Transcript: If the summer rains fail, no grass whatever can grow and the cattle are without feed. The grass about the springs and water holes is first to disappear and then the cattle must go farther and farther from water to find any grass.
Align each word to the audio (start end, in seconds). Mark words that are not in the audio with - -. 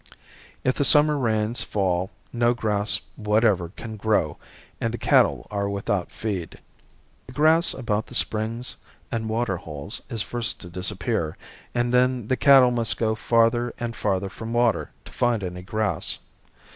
If 0.63 0.73
the 0.73 0.83
summer 0.83 1.15
rains 1.15 1.61
fail, 1.61 2.09
no 2.33 2.55
grass 2.55 3.01
whatever 3.17 3.69
can 3.69 3.97
grow 3.97 4.37
and 4.79 4.91
the 4.91 4.97
cattle 4.97 5.45
are 5.51 5.69
without 5.69 6.09
feed. 6.11 6.57
The 7.27 7.33
grass 7.33 7.71
about 7.75 8.07
the 8.07 8.15
springs 8.15 8.77
and 9.11 9.29
water 9.29 9.57
holes 9.57 10.01
is 10.09 10.23
first 10.23 10.59
to 10.61 10.71
disappear 10.71 11.37
and 11.75 11.93
then 11.93 12.29
the 12.29 12.35
cattle 12.35 12.71
must 12.71 12.97
go 12.97 13.13
farther 13.13 13.75
and 13.79 13.95
farther 13.95 14.29
from 14.29 14.53
water 14.53 14.89
to 15.05 15.11
find 15.11 15.43
any 15.43 15.61
grass. 15.61 16.17